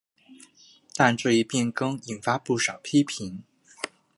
[0.95, 3.43] 但这一变更引发不少批评。